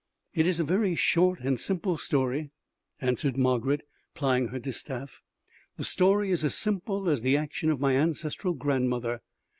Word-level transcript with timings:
"It 0.33 0.47
is 0.47 0.59
a 0.59 0.63
very 0.63 0.95
short 0.95 1.41
and 1.41 1.59
simple 1.59 1.95
story," 1.95 2.49
answered 3.01 3.35
Margarid 3.37 3.81
plying 4.15 4.47
her 4.47 4.57
distaff. 4.57 5.21
"The 5.77 5.83
story 5.83 6.31
is 6.31 6.43
as 6.43 6.55
simple 6.55 7.07
as 7.07 7.21
the 7.21 7.37
action 7.37 7.69
of 7.69 7.79
my 7.79 7.95
ancestral 7.95 8.55
grandmother. 8.55 9.21